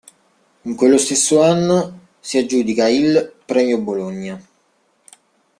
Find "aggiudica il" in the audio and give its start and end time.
2.39-3.35